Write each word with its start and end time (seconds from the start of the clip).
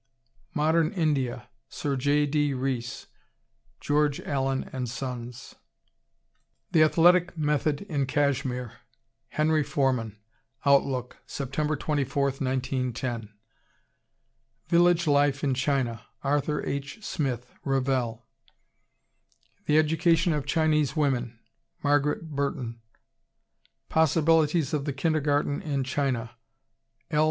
Modern 0.55 0.91
India, 0.93 1.47
Sir 1.69 1.95
J. 1.95 2.25
D. 2.25 2.55
Rees, 2.55 3.05
(George 3.79 4.19
Allen 4.21 4.67
and 4.73 4.89
Sons.) 4.89 5.53
The 6.71 6.81
Athletic 6.81 7.37
Method 7.37 7.81
in 7.83 8.07
Kashmir, 8.07 8.71
Henry 9.27 9.61
Forman, 9.63 10.17
Outlook, 10.65 11.17
Sept. 11.27 11.77
24, 11.79 12.23
1910. 12.31 13.29
Village 14.69 15.05
Life 15.05 15.43
in 15.43 15.53
China, 15.53 16.07
Arthur 16.23 16.65
H. 16.65 17.05
Smith, 17.05 17.53
(Revell.) 17.63 18.25
The 19.67 19.77
Education 19.77 20.33
of 20.33 20.47
Chinese 20.47 20.95
Women, 20.95 21.37
Margaret 21.83 22.27
Burton. 22.31 22.81
Possibilities 23.87 24.73
of 24.73 24.85
the 24.85 24.93
Kindergarten 24.93 25.61
in 25.61 25.83
China, 25.83 26.35
L. 27.11 27.19